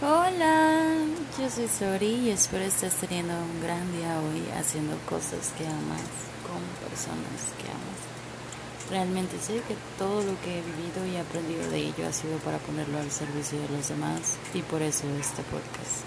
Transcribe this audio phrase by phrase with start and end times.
[0.00, 0.94] Hola,
[1.36, 6.06] yo soy Sori y espero estés teniendo un gran día hoy haciendo cosas que amas
[6.46, 8.90] con personas que amas.
[8.90, 12.58] Realmente sé que todo lo que he vivido y aprendido de ello ha sido para
[12.58, 16.04] ponerlo al servicio de los demás y por eso este podcast.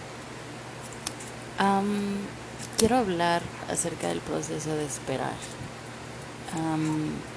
[2.77, 5.35] quiero hablar acerca del proceso de esperar.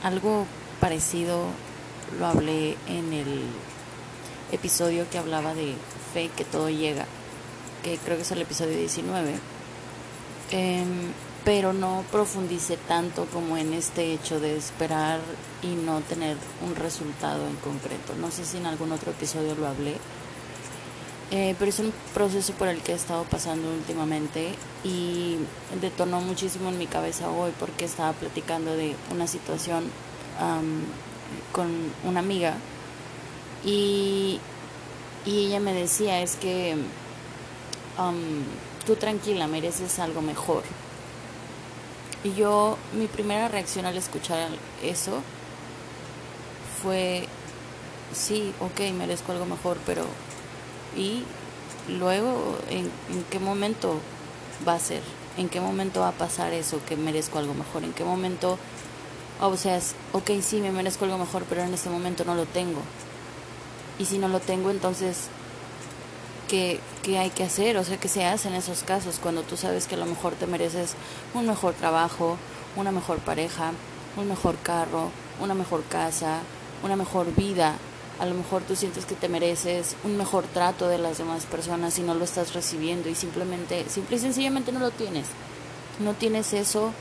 [0.05, 0.46] algo
[0.80, 1.48] parecido
[2.16, 3.43] lo hablé en el
[4.52, 5.74] episodio que hablaba de
[6.12, 7.06] fe, que todo llega,
[7.82, 9.34] que creo que es el episodio 19,
[10.50, 11.12] em,
[11.44, 15.20] pero no profundicé tanto como en este hecho de esperar
[15.62, 16.36] y no tener
[16.67, 18.14] un resultado en concreto.
[18.18, 19.96] No sé si en algún otro episodio lo hablé,
[21.31, 25.36] eh, pero es un proceso por el que he estado pasando últimamente y
[25.81, 29.84] detonó muchísimo en mi cabeza hoy porque estaba platicando de una situación
[31.53, 31.68] con
[32.05, 32.55] una amiga
[33.64, 34.41] y,
[35.27, 36.77] ella me decía, es que
[37.98, 38.45] um,
[38.84, 40.62] tú tranquila, mereces algo mejor.
[42.23, 44.48] Y yo, mi primera reacción al escuchar
[44.83, 45.23] eso
[46.83, 47.27] fue,
[48.12, 50.05] sí, ok, merezco algo mejor, pero
[50.97, 51.25] ¿y
[51.89, 53.99] luego en, en qué momento
[54.67, 55.03] va a ser?
[55.37, 57.84] ¿En qué momento va a pasar eso que merezco algo mejor?
[57.84, 58.59] ¿En qué momento,
[59.41, 59.81] o sea,
[60.12, 62.81] ok, sí, me merezco algo mejor, pero en este momento no lo tengo?
[63.98, 65.28] Y si no lo tengo, entonces,
[66.48, 67.77] ¿qué, ¿qué, hay que hacer?
[67.77, 70.34] O sea, ¿qué se hace en esos casos cuando tú sabes que a lo mejor
[70.34, 70.95] te mereces
[71.33, 72.37] un mejor trabajo,
[72.77, 73.72] una mejor pareja,
[74.17, 76.41] un mejor carro, una mejor casa,
[76.83, 77.75] una mejor vida?
[78.20, 81.98] A lo mejor tú sientes que te mereces un mejor trato de las demás personas
[81.98, 85.27] y no lo estás recibiendo y simplemente, simple y sencillamente no lo tienes.
[86.00, 86.92] No tienes eso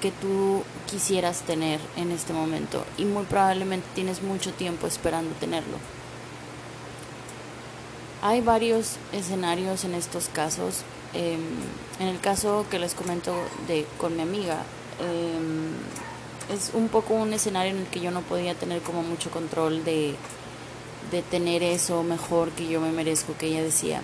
[0.00, 5.76] que tú quisieras tener en este momento y muy probablemente tienes mucho tiempo esperando tenerlo.
[8.22, 10.82] Hay varios escenarios en estos casos.
[11.14, 11.40] Em,
[11.98, 13.34] en el caso que les comento
[13.66, 14.62] de con mi amiga,
[15.00, 15.72] em,
[16.54, 19.84] es un poco un escenario en el que yo no podía tener como mucho control
[19.84, 20.16] de,
[21.10, 24.02] de tener eso mejor que yo me merezco, que ella decía.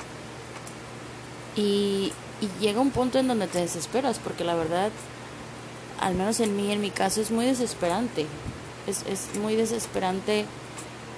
[1.57, 2.13] Y
[2.61, 4.91] llega un punto en donde te desesperas, porque la verdad
[6.07, 8.27] al menos en mí, en mi caso, es muy desesperante.
[8.87, 10.45] Es, es muy desesperante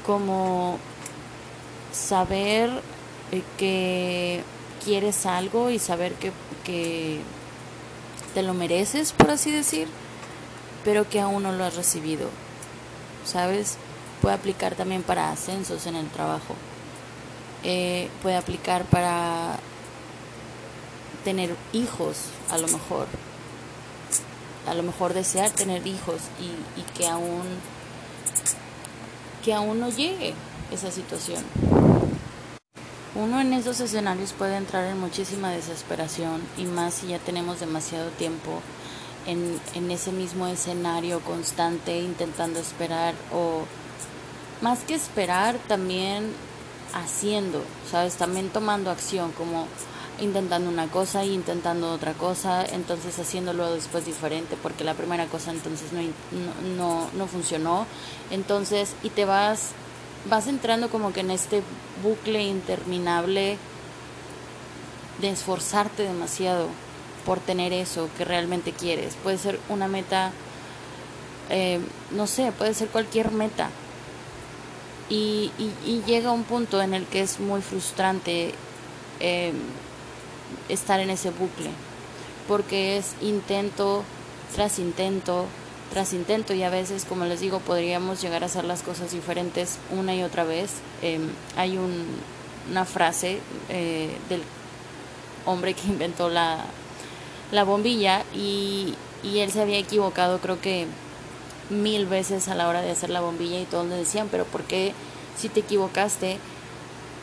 [0.06, 0.78] como
[1.92, 2.70] saber
[3.30, 4.42] eh, que
[4.82, 6.32] quieres algo y saber que,
[6.64, 7.20] que
[8.32, 9.88] te lo mereces, por así decir,
[10.86, 12.30] pero que aún no lo has recibido.
[13.26, 13.76] ¿Sabes?
[14.22, 16.54] Puede aplicar también para ascensos en el trabajo.
[17.62, 19.58] Eh, puede aplicar para
[21.24, 22.16] tener hijos,
[22.50, 23.06] a lo mejor
[24.68, 27.42] a lo mejor desear tener hijos y, que aún
[29.44, 30.34] que aún no llegue
[30.70, 31.42] esa situación.
[33.14, 38.10] Uno en esos escenarios puede entrar en muchísima desesperación y más si ya tenemos demasiado
[38.10, 38.60] tiempo
[39.26, 43.62] en, en ese mismo escenario constante intentando esperar o
[44.60, 46.32] más que esperar también
[46.94, 48.16] haciendo, ¿sabes?
[48.16, 49.66] También tomando acción como
[50.20, 55.50] intentando una cosa y intentando otra cosa, entonces haciéndolo después diferente porque la primera cosa
[55.50, 56.00] entonces no,
[56.76, 57.86] no, no, funcionó,
[58.30, 59.70] entonces y te vas,
[60.28, 61.62] vas entrando como que en este
[62.02, 63.58] bucle interminable
[65.20, 66.68] de esforzarte demasiado
[67.24, 69.14] por tener eso que realmente quieres.
[69.22, 70.32] Puede ser una meta,
[71.50, 71.80] eh,
[72.10, 73.70] no sé, puede ser cualquier meta.
[75.10, 78.52] Y, y, llega un punto en el que es muy frustrante
[79.20, 79.52] eh,
[80.68, 81.70] estar en ese bucle,
[82.46, 84.04] porque es intento
[84.54, 85.46] tras intento
[85.90, 89.78] tras intento y a veces, como les digo, podríamos llegar a hacer las cosas diferentes
[89.90, 90.70] una y otra vez.
[91.02, 92.04] Em, hay un,
[92.70, 94.42] una frase eh, del
[95.46, 96.58] hombre que inventó la,
[97.52, 100.86] la bombilla y, y él se había equivocado creo que
[101.70, 104.64] mil veces a la hora de hacer la bombilla y todos le decían, pero ¿por
[104.64, 104.92] qué
[105.38, 106.38] si te equivocaste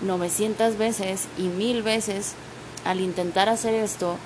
[0.02, 2.34] 900 veces y mil veces
[2.86, 4.18] al intentar hacer esto,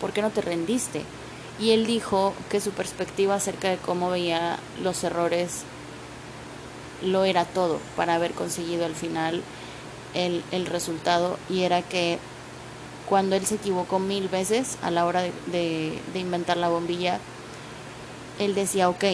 [0.00, 1.02] ¿por qué no te rendiste?
[1.58, 5.64] Y él dijo que su perspectiva acerca de cómo veía los errores
[7.02, 9.42] lo era todo para haber conseguido al final
[10.14, 12.18] el, el resultado y era que
[13.08, 17.18] cuando él se equivocó mil veces a la hora de, de, de inventar la bombilla,
[18.38, 19.04] él decía, ok,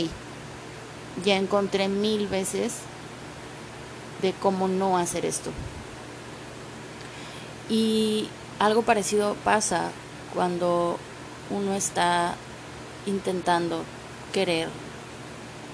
[1.24, 2.74] ya encontré mil veces
[4.22, 5.50] de cómo no hacer esto.
[7.68, 8.28] Y
[8.58, 9.90] algo parecido pasa
[10.34, 10.98] cuando
[11.50, 12.34] uno está
[13.06, 13.84] intentando
[14.32, 14.68] querer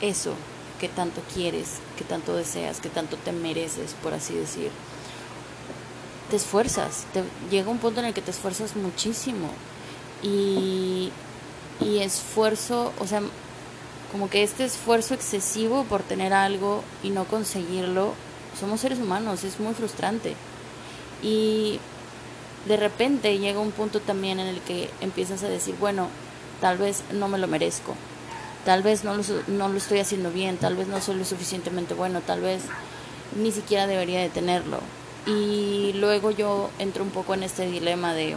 [0.01, 0.35] eso
[0.79, 4.71] que tanto quieres, que tanto deseas, que tanto te mereces, por así decir.
[6.31, 9.49] te esfuerzas, te, llega un punto en el que te esfuerzas muchísimo
[10.23, 11.13] y,
[11.81, 13.23] y esfuerzo, o sea,
[14.11, 18.15] como que este esfuerzo excesivo por tener algo y no conseguirlo,
[18.59, 20.35] somos seres humanos, es muy frustrante.
[21.23, 21.79] Y
[22.67, 26.09] de repente llega un punto también en el que empiezas a decir, bueno,
[26.61, 27.95] tal vez no me lo merezco,
[28.65, 31.95] tal vez no lo, no lo estoy haciendo bien, tal vez no soy lo suficientemente
[31.95, 32.63] bueno, tal vez
[33.37, 34.79] ni siquiera debería de tenerlo.
[35.27, 38.37] Y luego yo entro un poco en este dilema de,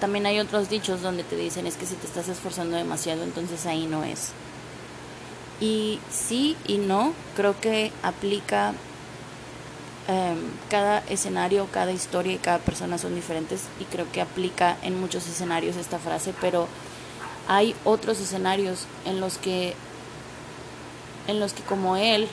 [0.00, 3.66] también hay otros dichos donde te dicen es que si te estás esforzando demasiado, entonces
[3.66, 4.32] ahí no es.
[5.60, 8.74] Y sí y no, creo que aplica
[10.08, 15.00] em, cada escenario, cada historia y cada persona son diferentes y creo que aplica en
[15.00, 16.68] muchos escenarios esta frase, pero
[17.48, 19.74] hay otros escenarios en los que
[21.26, 22.28] en los que como él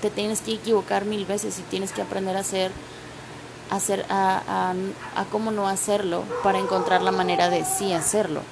[0.00, 2.72] te tienes que equivocar mil veces y tienes que aprender a hacer
[3.70, 8.42] hacer a, a, a cómo no hacerlo para encontrar la manera de sí hacerlo.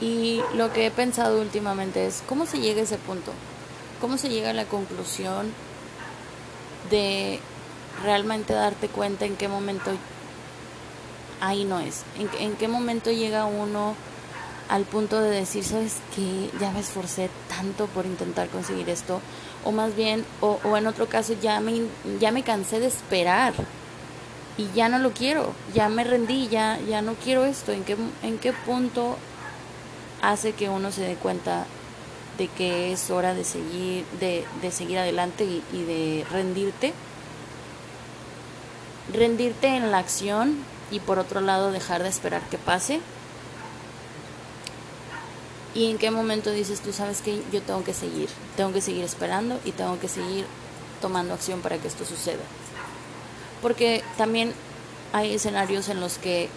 [0.00, 3.32] Y lo que he pensado últimamente es cómo se llega a ese punto,
[4.00, 5.52] cómo se llega a la conclusión
[6.90, 7.40] de
[8.02, 9.90] realmente darte cuenta en qué momento
[11.40, 13.94] ahí no es, en, en qué momento llega uno
[14.68, 19.20] al punto de decir, sabes que ya me esforcé tanto por intentar conseguir esto,
[19.64, 21.82] o más bien, o, o en otro caso ya me,
[22.18, 23.52] ya me cansé de esperar
[24.56, 27.96] y ya no lo quiero, ya me rendí, ya, ya no quiero esto, ¿en qué,
[28.22, 29.16] en qué punto
[30.22, 31.66] hace que uno se dé cuenta
[32.38, 36.92] de que es hora de seguir, de, de seguir adelante y, y de rendirte?
[39.12, 40.56] Rendirte en la acción
[40.90, 43.00] y por otro lado dejar de esperar que pase.
[45.74, 48.28] ¿Y en qué momento dices tú, sabes que yo tengo que seguir?
[48.56, 50.46] Tengo que seguir esperando y tengo que seguir
[51.00, 52.42] tomando acción para que esto suceda
[53.64, 54.52] porque también
[55.14, 56.50] hay escenarios en los que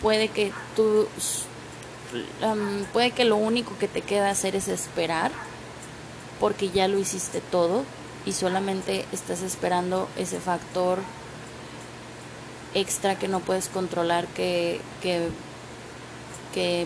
[0.00, 1.06] puede que tú
[2.92, 5.30] puede que lo único que te queda hacer es esperar
[6.40, 7.84] porque ya lo hiciste todo
[8.26, 10.98] y solamente estás esperando ese factor
[12.74, 15.30] extra que no puedes controlar que, que,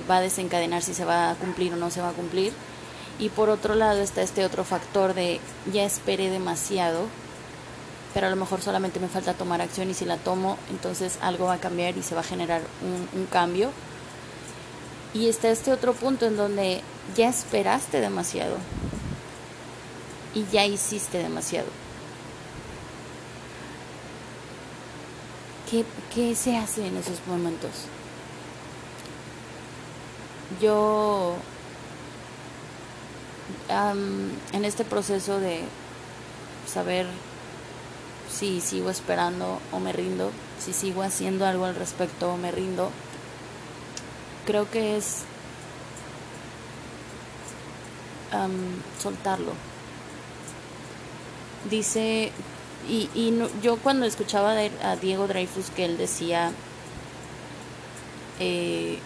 [0.08, 2.52] va a desencadenar si se va a cumplir o no se va a cumplir
[3.19, 5.40] y por otro lado está este otro factor de
[5.73, 7.06] ya esperé demasiado
[8.14, 11.46] pero a lo mejor solamente me falta tomar acción y si la tomo, entonces algo
[11.46, 13.70] va a cambiar y se va a generar un cambio.
[15.16, 16.82] Y está este otro punto en donde
[17.16, 18.58] ya esperaste demasiado
[20.34, 21.68] y ya hiciste demasiado.
[25.70, 27.70] ¿Qué, qué se hace en esos momentos?
[30.60, 31.36] Yo,
[33.70, 35.62] en este proceso de
[36.70, 37.06] saber
[38.30, 40.30] si sigo esperando o me rindo,
[40.60, 42.90] si sigo haciendo algo al respecto o me rindo.
[44.46, 45.25] Creo que es
[49.02, 49.52] soltarlo.
[51.70, 52.32] Dice,
[52.88, 54.52] y, y yo cuando escuchaba
[54.82, 56.52] a Diego Dreyfus que él decía
[58.38, 58.98] eh,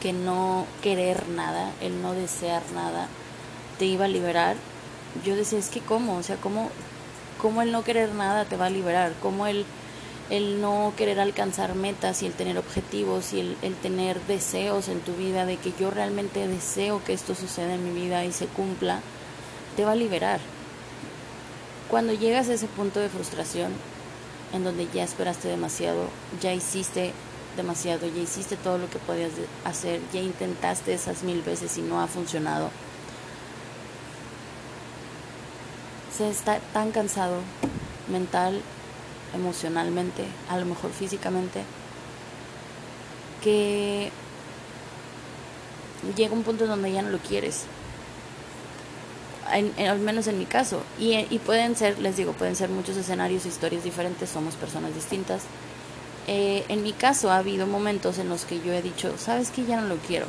[0.00, 3.08] que no querer nada, el no desear nada,
[3.78, 4.56] te iba a liberar,
[5.24, 6.70] yo decía, es que cómo, o sea, cómo,
[7.40, 9.64] cómo el no querer nada te va a liberar, cómo el,
[10.30, 15.00] el no querer alcanzar metas y el tener objetivos y el, el, tener deseos en
[15.00, 18.46] tu vida de que yo realmente deseo que esto suceda en mi vida y se
[18.46, 19.00] cumpla,
[19.76, 20.40] te va a liberar.
[21.88, 23.72] Cuando llegas a ese punto de frustración,
[24.52, 26.08] en donde ya esperaste demasiado,
[26.40, 27.12] ya hiciste
[27.56, 29.32] demasiado, ya hiciste todo lo que podías
[29.64, 32.70] hacer, ya intentaste esas mil veces y no ha funcionado,
[36.16, 37.40] se está tan cansado
[38.08, 38.62] mental,
[39.36, 41.62] emocionalmente, a lo mejor físicamente,
[43.42, 44.10] que
[46.16, 47.64] llega un punto donde ya no lo quieres.
[49.48, 50.82] Al menos en mi caso.
[50.98, 55.42] Y, y, pueden ser, les digo, pueden ser muchos escenarios, historias diferentes, somos personas distintas.
[56.26, 59.64] Eh, en mi caso ha habido momentos en los que yo he dicho, sabes que
[59.64, 60.26] ya no lo quiero.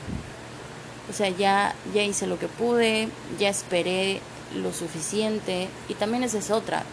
[1.09, 3.09] O sea, ya, ya hice lo que pude,
[3.39, 4.21] ya esperé,
[4.55, 6.83] lo suficiente y también esa es otra.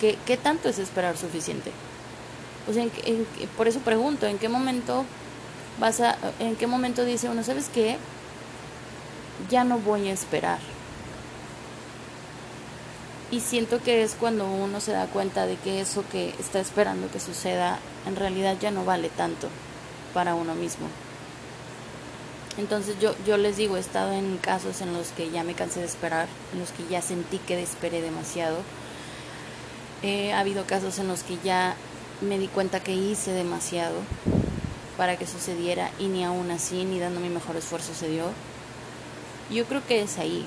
[0.00, 1.72] ¿Qué, qué tanto es esperar suficiente?
[2.68, 2.84] O sea,
[3.56, 5.04] por eso pregunto, ¿en qué momento
[5.80, 7.96] vas a, en qué momento dice uno, ¿sabes qué?
[9.50, 10.58] Ya no voy a esperar.
[13.30, 17.10] Y siento que es cuando uno se da cuenta de que eso que está esperando
[17.10, 19.48] que suceda en realidad ya no vale tanto
[20.14, 20.86] para uno mismo.
[22.56, 25.80] Entonces yo, yo les digo, he estado en casos en los que ya me cansé
[25.80, 28.56] de esperar, en los que ya sentí que esperé demasiado.
[30.02, 31.74] Eh, ha habido casos en los que ya
[32.20, 33.96] me di cuenta que hice demasiado
[34.96, 38.24] para que sucediera y ni aún así, ni dando mi mejor esfuerzo se dio.
[39.50, 40.44] Yo creo que es ahí,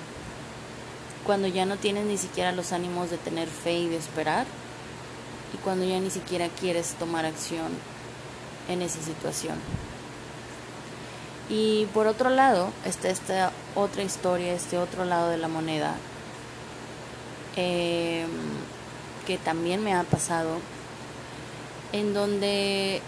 [1.26, 4.46] cuando ya no tienes ni siquiera los ánimos de tener fe y de esperar,
[5.54, 7.72] y cuando ya ni siquiera quieres tomar acción
[8.70, 9.58] en esa situación.
[11.50, 15.96] Y por otro lado está esta otra historia, este otro lado de la moneda,
[17.56, 18.30] em,
[19.26, 20.60] que también me ha pasado,
[21.94, 23.02] en donde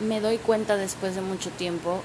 [0.00, 2.02] me doy cuenta después de mucho tiempo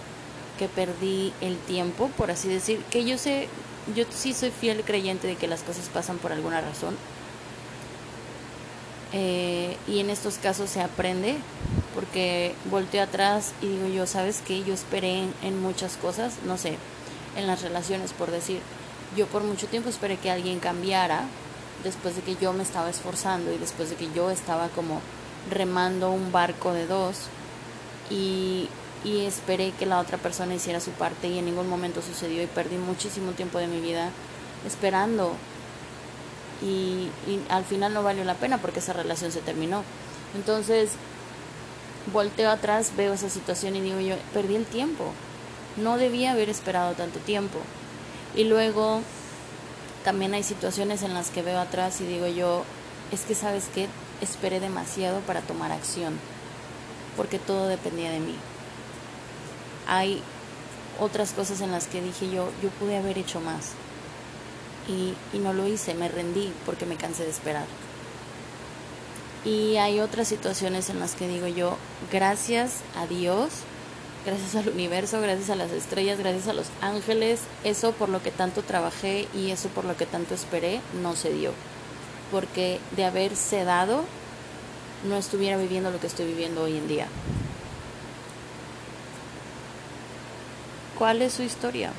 [0.57, 3.47] que perdí el tiempo, por así decir, que yo sé,
[3.95, 6.95] yo sí soy fiel creyente de que las cosas pasan por alguna razón.
[9.13, 11.37] Eh, y en estos casos se aprende,
[11.95, 14.63] porque volteo atrás y digo yo, ¿sabes qué?
[14.63, 16.77] Yo esperé en, en muchas cosas, no sé,
[17.37, 18.59] en las relaciones, por decir,
[19.15, 21.25] yo por mucho tiempo esperé que alguien cambiara,
[21.83, 25.01] después de que yo me estaba esforzando y después de que yo estaba como
[25.49, 27.27] remando un barco de dos
[28.09, 28.69] y,
[29.03, 32.47] y esperé que la otra persona hiciera su parte y en ningún momento sucedió y
[32.47, 34.09] perdí muchísimo tiempo de mi vida
[34.65, 35.33] esperando
[36.61, 39.83] y, y, al final no valió la pena porque esa relación se terminó.
[40.35, 40.91] Entonces,
[42.11, 45.11] volteo atrás, veo esa situación y digo yo, perdí el tiempo,
[45.77, 47.59] no debía haber esperado tanto tiempo.
[48.35, 49.01] Y luego
[50.07, 52.63] también hay situaciones en las que veo atrás y digo yo,
[53.11, 53.89] es que sabes que
[54.21, 56.17] esperé demasiado para tomar acción,
[57.17, 58.35] porque todo dependía de mí.
[59.85, 60.23] Hay
[61.01, 63.73] otras cosas en las que dije yo, yo pude haber hecho más.
[64.87, 67.65] Y, y no lo hice, me rendí porque me cansé de esperar.
[69.43, 71.75] Y hay otras situaciones en las que digo yo,
[72.13, 73.49] gracias a Dios
[74.27, 78.29] gracias al universo, gracias a las estrellas, gracias a los ángeles, eso por lo que
[78.29, 81.53] tanto trabajé y eso por lo que tanto esperé no se dio.
[82.29, 84.03] Porque de haberse dado,
[85.07, 87.07] no estuviera viviendo lo que estoy viviendo hoy en día.
[90.97, 91.93] ¿Cuál es su historia?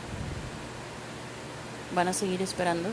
[1.95, 2.91] ¿Van a seguir esperando?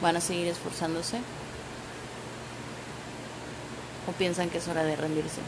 [0.00, 1.16] ¿Van a seguir esforzándose?
[4.06, 5.40] ¿O piensan que es hora de rendirse?